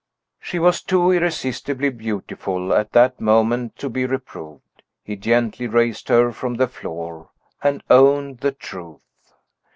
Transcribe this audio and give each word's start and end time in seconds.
She 0.39 0.57
was 0.57 0.81
too 0.81 1.11
irresistibly 1.11 1.91
beautiful, 1.91 2.73
at 2.73 2.91
that 2.93 3.21
moment, 3.21 3.75
to 3.77 3.87
be 3.87 4.07
reproved. 4.07 4.81
He 5.03 5.15
gently 5.15 5.67
raised 5.67 6.09
her 6.09 6.31
from 6.31 6.55
the 6.55 6.67
floor 6.67 7.29
and 7.61 7.83
owned 7.87 8.39
the 8.39 8.51
truth. 8.51 9.35